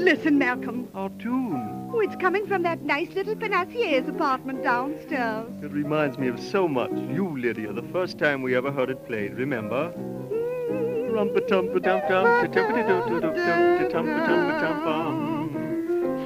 Listen, 0.00 0.38
Malcolm. 0.38 0.88
Our 0.94 1.10
tune. 1.18 1.90
Oh, 1.92 2.00
it's 2.00 2.16
coming 2.16 2.46
from 2.46 2.62
that 2.62 2.80
nice 2.80 3.10
little 3.10 3.36
panassier's 3.36 4.08
apartment 4.08 4.62
downstairs. 4.62 5.46
It 5.62 5.70
reminds 5.70 6.16
me 6.16 6.28
of 6.28 6.40
so 6.40 6.66
much. 6.66 6.90
You, 6.90 7.38
Lydia, 7.38 7.70
the 7.74 7.82
first 7.92 8.18
time 8.18 8.40
we 8.40 8.56
ever 8.56 8.72
heard 8.72 8.88
it 8.88 9.06
played, 9.06 9.34
remember? 9.34 9.92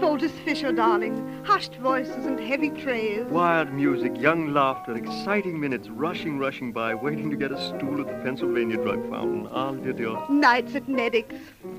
Foltus 0.01 0.31
Fisher, 0.45 0.70
darling. 0.70 1.43
Hushed 1.45 1.75
voices 1.77 2.27
and 2.27 2.39
heavy 2.39 2.70
trays. 2.70 3.25
Wild 3.27 3.72
music, 3.72 4.16
young 4.16 4.55
laughter, 4.55 4.95
exciting 4.95 5.59
minutes, 5.59 5.89
rushing, 5.89 6.39
rushing 6.39 6.72
by, 6.72 6.95
waiting 6.95 7.29
to 7.29 7.37
get 7.37 7.51
a 7.51 7.59
stool 7.68 8.01
at 8.01 8.07
the 8.07 8.22
Pennsylvania 8.22 8.77
drug 8.77 9.11
fountain. 9.11 9.49
Ah, 9.51 9.70
Lydia. 9.70 10.25
Nights 10.31 10.77
at 10.77 10.87
Nedick's. 10.87 11.35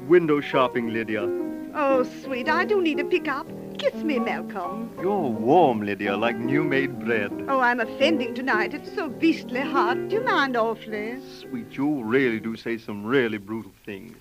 Window 0.10 0.41
shopping, 0.41 0.91
Lydia. 0.91 1.55
Oh, 1.78 2.04
sweet, 2.24 2.48
I 2.48 2.64
do 2.64 2.82
need 2.82 3.02
a 3.02 3.04
pick-up. 3.04 3.48
Kiss 3.78 3.96
me, 3.96 4.18
Malcolm. 4.18 4.90
You're 5.02 5.30
warm, 5.30 5.82
Lydia, 5.82 6.16
like 6.16 6.38
new-made 6.38 7.00
bread. 7.00 7.32
Oh, 7.50 7.60
I'm 7.60 7.82
offending 7.82 8.34
tonight. 8.34 8.74
It's 8.74 8.96
so 8.96 9.10
beastly 9.10 9.60
hot. 9.60 10.08
Do 10.08 10.16
you 10.16 10.24
mind 10.24 10.56
awfully? 10.56 11.20
Sweet, 11.42 11.76
you 11.76 12.02
really 12.02 12.40
do 12.40 12.56
say 12.56 12.78
some 12.78 13.06
really 13.06 13.38
brutal 13.38 13.74
things. 13.86 14.18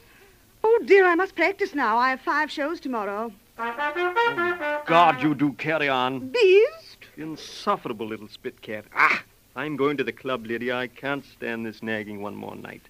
Oh, 0.65 0.81
dear, 0.85 1.07
I 1.07 1.15
must 1.15 1.37
practice 1.37 1.77
now. 1.77 1.97
I 1.97 2.11
have 2.11 2.21
five 2.21 2.51
shows 2.51 2.81
tomorrow. 2.81 3.31
God, 3.57 5.23
you 5.23 5.37
do 5.37 5.53
carry 5.53 5.89
on. 5.89 6.31
Beast? 6.31 6.99
Insufferable 7.17 8.09
little 8.09 8.27
spit 8.27 8.61
cat. 8.63 8.85
Ah! 8.97 9.23
I'm 9.55 9.77
going 9.77 9.97
to 9.99 10.03
the 10.03 10.13
club, 10.13 10.47
Lydia. 10.47 10.75
I 10.75 10.89
can't 10.89 11.25
stand 11.25 11.65
this 11.65 11.81
nagging 11.81 12.21
one 12.21 12.35
more 12.35 12.57
night. 12.57 12.83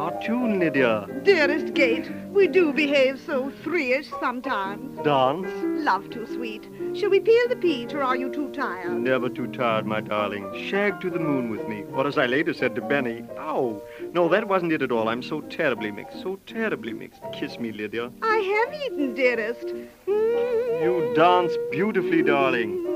Our 0.00 0.18
tune, 0.22 0.58
Lydia. 0.58 1.06
Dearest 1.24 1.74
Gate, 1.74 2.10
we 2.30 2.48
do 2.48 2.72
behave 2.72 3.20
so 3.20 3.52
three-ish 3.62 4.08
sometimes. 4.18 4.98
Dance. 5.04 5.50
Love 5.84 6.08
too 6.08 6.26
sweet. 6.26 6.66
Shall 6.94 7.10
we 7.10 7.20
peel 7.20 7.48
the 7.50 7.56
peach, 7.56 7.92
or 7.92 8.02
are 8.02 8.16
you 8.16 8.30
too 8.32 8.50
tired? 8.52 8.98
Never 8.98 9.28
too 9.28 9.46
tired, 9.48 9.84
my 9.84 10.00
darling. 10.00 10.50
Shag 10.70 11.02
to 11.02 11.10
the 11.10 11.18
moon 11.18 11.50
with 11.50 11.68
me. 11.68 11.84
Or 11.92 12.06
as 12.06 12.16
I 12.16 12.24
later 12.24 12.54
said 12.54 12.74
to 12.76 12.80
Benny, 12.80 13.24
ow. 13.36 13.82
No, 14.14 14.26
that 14.30 14.48
wasn't 14.48 14.72
it 14.72 14.80
at 14.80 14.90
all. 14.90 15.06
I'm 15.06 15.22
so 15.22 15.42
terribly 15.42 15.90
mixed, 15.90 16.22
so 16.22 16.36
terribly 16.46 16.94
mixed. 16.94 17.20
Kiss 17.34 17.58
me, 17.58 17.70
Lydia. 17.70 18.10
I 18.22 18.38
have 18.38 18.82
eaten, 18.82 19.12
dearest. 19.12 19.68
You 20.06 21.12
dance 21.14 21.52
beautifully, 21.70 22.22
darling. 22.22 22.89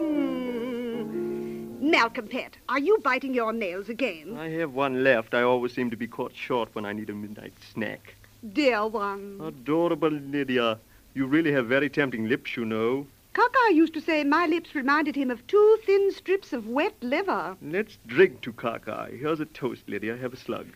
Malcolm, 1.85 2.27
pet, 2.29 2.57
are 2.71 2.79
you 2.79 2.99
biting 3.05 3.35
your 3.35 3.53
nails 3.53 3.91
again? 3.91 4.39
I 4.39 4.49
have 4.49 4.73
one 4.73 5.05
left. 5.05 5.35
I 5.35 5.43
always 5.43 5.75
seem 5.75 5.91
to 5.91 5.99
be 5.99 6.07
caught 6.07 6.35
short 6.35 6.71
when 6.73 6.87
I 6.87 6.95
need 6.95 7.11
a 7.11 7.13
midnight 7.13 7.53
snack. 7.73 8.15
Dear 8.55 8.87
one. 8.87 9.39
Adorable 9.45 10.09
Lydia. 10.09 10.79
You 11.13 11.27
really 11.27 11.53
have 11.53 11.67
very 11.67 11.91
tempting 11.91 12.27
lips, 12.27 12.57
you 12.57 12.65
know. 12.65 13.07
Kaka 13.35 13.75
used 13.75 13.93
to 13.95 14.01
say 14.01 14.25
my 14.25 14.47
lips 14.47 14.75
reminded 14.75 15.15
him 15.15 15.31
of 15.31 15.47
two 15.47 15.79
thin 15.85 16.11
strips 16.11 16.55
of 16.55 16.67
wet 16.67 16.95
liver. 17.03 17.55
Let's 17.61 17.99
drink 18.07 18.41
to 18.43 18.53
Kaka. 18.55 19.11
Here's 19.11 19.41
a 19.41 19.45
toast, 19.45 19.83
Lydia. 19.87 20.17
Have 20.17 20.33
a 20.33 20.39
slug. 20.39 20.69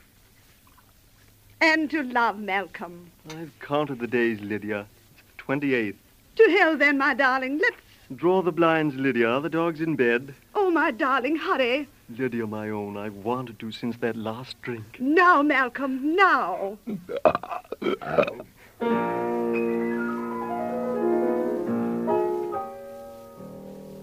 And 1.63 1.91
to 1.91 2.03
love, 2.03 2.39
Malcolm. 2.39 3.11
I've 3.31 3.59
counted 3.61 4.01
the 4.01 4.07
days, 4.07 4.43
Lydia. 4.43 4.87
It's 5.13 5.23
the 5.39 5.43
28th. 5.43 5.97
To 6.37 6.57
hell, 6.59 6.77
then, 6.77 6.99
my 6.99 7.15
darling. 7.15 7.57
Let's... 7.57 7.88
Draw 8.15 8.41
the 8.41 8.53
blinds, 8.53 8.95
Lydia. 8.95 9.39
The 9.41 9.51
dog's 9.51 9.83
in 9.83 9.95
bed. 9.95 10.35
Oh, 10.55 10.71
my 10.71 10.91
darling, 10.91 11.37
hurry. 11.37 11.87
Lydia, 12.09 12.47
my 12.47 12.71
own, 12.71 12.97
I've 12.97 13.17
wanted 13.17 13.59
to 13.59 13.71
since 13.71 13.99
that 13.99 14.17
last 14.17 14.61
drink. 14.63 14.99
Now, 14.99 15.43
Malcolm, 15.43 16.17
now. 16.17 16.79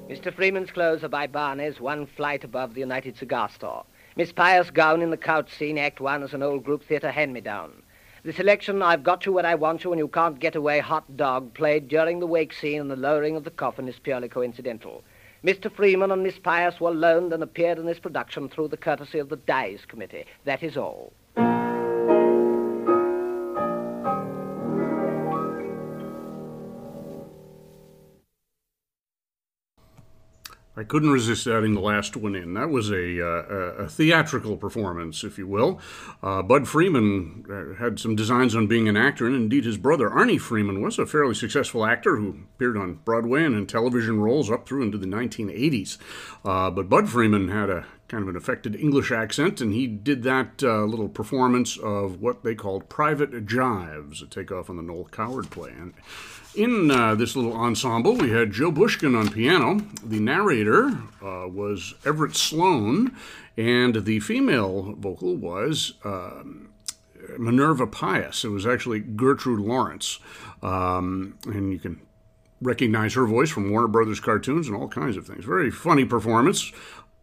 Mr. 0.08 0.32
Freeman's 0.32 0.70
clothes 0.70 1.04
are 1.04 1.10
by 1.10 1.26
Barney's, 1.26 1.80
one 1.80 2.06
flight 2.06 2.44
above 2.44 2.76
the 2.76 2.82
United 2.82 3.18
Cigar 3.18 3.50
Store. 3.50 3.86
Miss 4.16 4.32
Pious 4.32 4.70
gown 4.70 5.02
in 5.02 5.10
the 5.10 5.18
couch 5.18 5.52
scene, 5.52 5.80
Act 5.80 6.00
One, 6.00 6.22
is 6.22 6.36
an 6.36 6.44
old 6.44 6.64
group 6.64 6.84
theatre 6.84 7.12
hand-me-down. 7.12 7.72
The 8.26 8.34
selection, 8.34 8.82
I've 8.82 9.04
Got 9.04 9.28
You 9.28 9.34
Where 9.34 9.46
I 9.46 9.54
Want 9.54 9.84
You 9.84 9.92
and 9.92 10.00
You 10.00 10.08
Can't 10.08 10.40
Get 10.40 10.56
Away, 10.56 10.80
Hot 10.80 11.16
Dog, 11.16 11.54
played 11.54 11.88
during 11.88 12.20
the 12.20 12.26
wake 12.26 12.54
scene 12.54 12.82
and 12.82 12.90
the 12.90 12.96
lowering 12.96 13.36
of 13.36 13.44
the 13.44 13.52
coffin 13.52 13.88
is 13.88 14.00
purely 14.00 14.28
coincidental. 14.28 15.04
Mr. 15.44 15.72
Freeman 15.72 16.10
and 16.10 16.24
Miss 16.24 16.40
Pious 16.40 16.82
were 16.82 16.90
loaned 16.90 17.34
and 17.34 17.44
appeared 17.44 17.78
in 17.78 17.86
this 17.86 18.00
production 18.00 18.50
through 18.50 18.70
the 18.70 18.78
courtesy 18.78 19.20
of 19.20 19.30
the 19.30 19.36
Dies 19.36 19.86
Committee. 19.88 20.26
That 20.44 20.64
is 20.64 20.76
all. 20.76 21.14
I 30.78 30.84
couldn't 30.84 31.12
resist 31.12 31.48
adding 31.48 31.74
the 31.74 31.80
last 31.80 32.18
one 32.18 32.36
in. 32.36 32.54
That 32.54 32.70
was 32.70 32.92
a, 32.92 33.26
uh, 33.26 33.84
a 33.84 33.88
theatrical 33.88 34.58
performance, 34.58 35.24
if 35.24 35.38
you 35.38 35.48
will. 35.48 35.80
Uh, 36.22 36.42
Bud 36.42 36.68
Freeman 36.68 37.46
uh, 37.50 37.82
had 37.82 37.98
some 37.98 38.16
designs 38.16 38.56
on 38.56 38.68
being 38.68 38.90
an 38.90 38.98
actor, 38.98 39.26
and 39.26 39.36
indeed 39.36 39.64
his 39.64 39.78
brother 39.78 40.10
Arny 40.10 40.40
Freeman 40.40 40.82
was 40.82 41.00
a 41.00 41.06
fairly 41.06 41.34
successful 41.34 41.86
actor 41.86 42.18
who 42.18 42.40
appeared 42.56 42.76
on 42.76 43.00
Broadway 43.06 43.46
and 43.46 43.56
in 43.56 43.68
television 43.68 44.20
roles 44.20 44.52
up 44.52 44.68
through 44.68 44.84
into 44.84 44.98
the 44.98 45.08
1980s. 45.08 45.98
Uh, 46.44 46.70
but 46.70 46.90
Bud 46.90 47.10
Freeman 47.10 47.48
had 47.48 47.70
a 47.70 47.86
kind 48.08 48.22
of 48.24 48.30
an 48.30 48.36
affected 48.36 48.76
English 48.76 49.12
accent, 49.12 49.62
and 49.62 49.74
he 49.74 49.88
did 49.88 50.24
that 50.24 50.62
uh, 50.62 50.84
little 50.84 51.10
performance 51.10 51.78
of 51.78 52.22
what 52.22 52.44
they 52.44 52.54
called 52.54 52.90
Private 52.90 53.46
Jives, 53.46 54.22
a 54.22 54.28
takeoff 54.28 54.70
on 54.70 54.76
the 54.76 54.84
Noel 54.84 55.06
Coward 55.06 55.50
play. 55.50 55.72
And 55.72 55.94
in 56.56 56.92
uh, 56.92 57.16
this 57.16 57.36
little 57.36 57.54
ensemble, 57.54 58.16
we 58.16 58.32
had 58.32 58.52
Joe 58.52 58.72
Bushkin 58.72 59.16
on 59.16 59.30
piano. 59.30 59.82
The 60.04 60.20
narrator 60.20 60.88
uh, 61.22 61.48
was 61.48 61.94
Everett 62.06 62.36
Sloane, 62.36 63.16
and 63.58 64.06
the 64.06 64.20
female 64.20 64.96
vocal 64.98 65.36
was 65.36 65.94
um, 66.04 66.70
Minerva 67.38 67.88
Pious. 67.88 68.44
It 68.44 68.50
was 68.50 68.66
actually 68.66 69.00
Gertrude 69.00 69.60
Lawrence. 69.60 70.20
Um, 70.62 71.38
and 71.46 71.72
you 71.72 71.80
can 71.80 72.02
recognize 72.62 73.14
her 73.14 73.26
voice 73.26 73.50
from 73.50 73.70
Warner 73.70 73.88
Brothers 73.88 74.20
cartoons 74.20 74.68
and 74.68 74.76
all 74.76 74.88
kinds 74.88 75.18
of 75.18 75.28
things. 75.28 75.46
Very 75.46 75.72
funny 75.72 76.06
performance. 76.06 76.72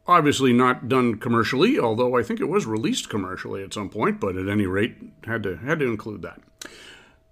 Obviously 0.07 0.53
not 0.53 0.89
done 0.89 1.16
commercially, 1.16 1.78
although 1.78 2.16
I 2.16 2.22
think 2.22 2.41
it 2.41 2.49
was 2.49 2.66
released 2.66 3.09
commercially 3.09 3.62
at 3.62 3.72
some 3.72 3.89
point, 3.89 4.18
but 4.20 4.37
at 4.37 4.49
any 4.49 4.66
rate, 4.66 4.97
had 5.24 5.45
to 5.45 5.57
had 5.59 5.78
to 5.78 5.87
include 5.87 6.22
that. 6.22 6.41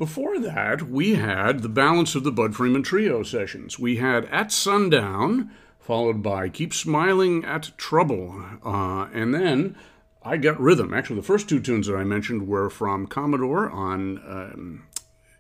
Before 0.01 0.39
that, 0.39 0.89
we 0.89 1.17
had 1.17 1.61
the 1.61 1.69
balance 1.69 2.15
of 2.15 2.25
the 2.25 2.33
Bud 2.33 2.57
Freeman 2.57 2.83
Trio 2.83 3.23
sessions. 3.23 3.79
We 3.79 3.97
had 3.97 4.25
At 4.31 4.51
Sundown, 4.51 5.51
followed 5.79 6.23
by 6.23 6.49
Keep 6.49 6.73
Smiling 6.73 7.45
at 7.45 7.73
Trouble, 7.77 8.43
uh, 8.65 9.09
and 9.13 9.35
then 9.35 9.77
I 10.23 10.39
Got 10.39 10.59
Rhythm. 10.59 10.95
Actually, 10.95 11.17
the 11.17 11.27
first 11.27 11.51
two 11.51 11.61
tunes 11.61 11.87
that 11.87 11.97
I 11.97 12.05
mentioned 12.05 12.49
were 12.49 12.71
from 12.71 13.09
Commodore 13.09 13.69
on 13.69 14.17
um, 14.27 14.87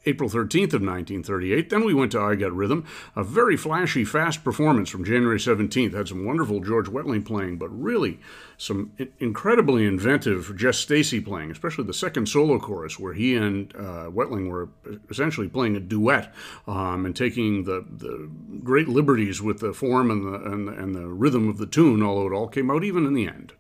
April 0.07 0.31
13th 0.31 0.73
of 0.73 0.83
1938. 0.83 1.69
Then 1.69 1.85
we 1.85 1.93
went 1.93 2.13
to 2.13 2.21
I 2.21 2.35
Got 2.35 2.53
Rhythm, 2.53 2.87
a 3.15 3.23
very 3.23 3.57
flashy, 3.57 4.05
fast 4.05 4.43
performance 4.43 4.89
from 4.89 5.05
January 5.05 5.39
17th. 5.39 5.95
Had 5.95 6.09
some 6.09 6.25
wonderful 6.25 6.61
George 6.61 6.87
Wettling 6.87 7.25
playing, 7.25 7.59
but 7.59 7.69
really 7.69 8.19
some 8.57 8.93
incredibly 9.19 9.87
inventive 9.87 10.57
Jess 10.57 10.79
Stacy 10.79 11.21
playing, 11.21 11.51
especially 11.51 11.85
the 11.85 11.93
second 11.93 12.29
solo 12.29 12.59
chorus 12.59 12.99
where 12.99 13.13
he 13.13 13.35
and 13.37 13.75
uh, 13.77 14.11
Wettling 14.11 14.49
were 14.49 14.71
essentially 15.11 15.49
playing 15.49 15.77
a 15.77 15.81
duet 15.81 16.33
um, 16.67 17.05
and 17.05 17.15
taking 17.15 17.65
the, 17.65 17.85
the 17.89 18.31
great 18.63 18.89
liberties 18.89 19.43
with 19.43 19.61
the 19.61 19.73
form 19.73 20.11
and 20.11 20.25
the, 20.25 20.51
and 20.51 20.69
and 20.69 20.95
the 20.95 21.07
rhythm 21.07 21.49
of 21.49 21.59
the 21.59 21.67
tune, 21.67 22.03
although 22.03 22.27
it 22.27 22.33
all 22.33 22.49
came 22.49 22.71
out 22.71 22.85
even 22.85 23.07
in 23.07 23.15
the 23.15 23.27
end. 23.27 23.53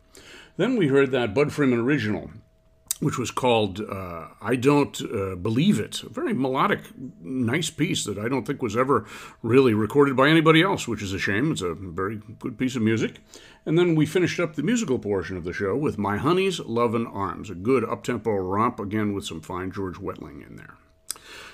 Then 0.56 0.76
we 0.76 0.88
heard 0.88 1.10
that 1.10 1.34
Bud 1.34 1.52
Freeman 1.52 1.80
original 1.80 2.30
which 3.00 3.18
was 3.18 3.30
called 3.30 3.80
uh, 3.80 4.28
I 4.40 4.56
Don't 4.56 5.00
uh, 5.02 5.34
Believe 5.34 5.80
It. 5.80 6.02
A 6.02 6.08
very 6.08 6.32
melodic, 6.34 6.80
nice 7.20 7.70
piece 7.70 8.04
that 8.04 8.18
I 8.18 8.28
don't 8.28 8.46
think 8.46 8.62
was 8.62 8.76
ever 8.76 9.06
really 9.42 9.74
recorded 9.74 10.16
by 10.16 10.28
anybody 10.28 10.62
else, 10.62 10.86
which 10.86 11.02
is 11.02 11.12
a 11.12 11.18
shame. 11.18 11.52
It's 11.52 11.62
a 11.62 11.74
very 11.74 12.20
good 12.38 12.58
piece 12.58 12.76
of 12.76 12.82
music. 12.82 13.20
And 13.66 13.78
then 13.78 13.94
we 13.94 14.06
finished 14.06 14.38
up 14.38 14.54
the 14.54 14.62
musical 14.62 14.98
portion 14.98 15.36
of 15.36 15.44
the 15.44 15.52
show 15.52 15.76
with 15.76 15.98
My 15.98 16.18
Honey's 16.18 16.60
Lovin' 16.60 17.06
Arms, 17.06 17.50
a 17.50 17.54
good 17.54 17.84
up-tempo 17.84 18.30
romp, 18.36 18.78
again 18.78 19.12
with 19.12 19.24
some 19.24 19.40
fine 19.40 19.72
George 19.72 19.96
Wettling 19.96 20.46
in 20.46 20.56
there. 20.56 20.76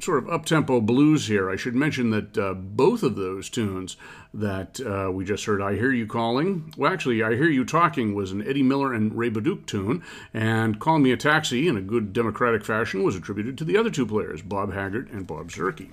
sort 0.00 0.18
of 0.18 0.30
up-tempo 0.30 0.80
blues 0.80 1.26
here. 1.26 1.50
I 1.50 1.56
should 1.56 1.74
mention 1.74 2.10
that 2.10 2.38
uh, 2.38 2.54
both 2.54 3.02
of 3.02 3.16
those 3.16 3.48
tunes 3.48 3.96
that 4.34 4.80
uh, 4.80 5.10
we 5.10 5.24
just 5.24 5.44
heard, 5.44 5.62
"I 5.62 5.74
Hear 5.74 5.92
You 5.92 6.06
Calling," 6.06 6.72
well, 6.76 6.92
actually, 6.92 7.22
"I 7.22 7.34
Hear 7.34 7.48
You 7.48 7.64
Talking" 7.64 8.14
was 8.14 8.32
an 8.32 8.46
Eddie 8.46 8.62
Miller 8.62 8.92
and 8.92 9.16
Ray 9.16 9.30
Bauduc 9.30 9.66
tune, 9.66 10.02
and 10.34 10.78
"Call 10.78 10.98
Me 10.98 11.12
a 11.12 11.16
Taxi" 11.16 11.68
in 11.68 11.76
a 11.76 11.82
good 11.82 12.12
democratic 12.12 12.64
fashion 12.64 13.02
was 13.02 13.16
attributed 13.16 13.56
to 13.58 13.64
the 13.64 13.76
other 13.76 13.90
two 13.90 14.06
players, 14.06 14.42
Bob 14.42 14.72
Haggart 14.72 15.10
and 15.10 15.26
Bob 15.26 15.48
Zurke. 15.48 15.90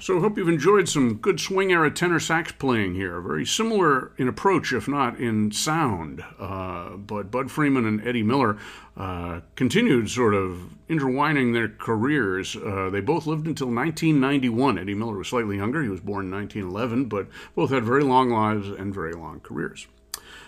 So 0.00 0.16
I 0.16 0.20
hope 0.20 0.38
you've 0.38 0.48
enjoyed 0.48 0.88
some 0.88 1.14
good 1.16 1.40
swing 1.40 1.72
era 1.72 1.90
tenor 1.90 2.20
sax 2.20 2.52
playing 2.52 2.94
here. 2.94 3.20
Very 3.20 3.44
similar 3.44 4.12
in 4.16 4.28
approach, 4.28 4.72
if 4.72 4.86
not 4.86 5.18
in 5.18 5.50
sound. 5.50 6.22
Uh, 6.38 6.90
but 6.90 7.30
Bud 7.30 7.50
Freeman 7.50 7.84
and 7.84 8.06
Eddie 8.06 8.22
Miller 8.22 8.58
uh, 8.96 9.40
continued 9.56 10.08
sort 10.08 10.34
of 10.34 10.74
intertwining 10.88 11.52
their 11.52 11.68
careers. 11.68 12.56
Uh, 12.56 12.90
they 12.90 13.00
both 13.00 13.26
lived 13.26 13.46
until 13.46 13.66
1991. 13.66 14.78
Eddie 14.78 14.94
Miller 14.94 15.18
was 15.18 15.28
slightly 15.28 15.56
younger. 15.56 15.82
He 15.82 15.88
was 15.88 16.00
born 16.00 16.26
in 16.26 16.30
1911, 16.32 17.06
but 17.06 17.26
both 17.54 17.70
had 17.70 17.84
very 17.84 18.04
long 18.04 18.30
lives 18.30 18.68
and 18.68 18.94
very 18.94 19.14
long 19.14 19.40
careers. 19.40 19.88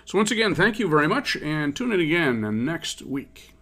So 0.05 0.19
once 0.19 0.31
again, 0.31 0.55
thank 0.55 0.79
you 0.79 0.89
very 0.89 1.09
much, 1.09 1.37
and 1.37 1.75
tune 1.75 1.93
in 1.93 2.01
again 2.01 2.65
next 2.65 3.03
week. 3.03 3.53